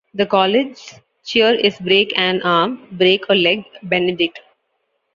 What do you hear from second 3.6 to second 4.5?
Benedict!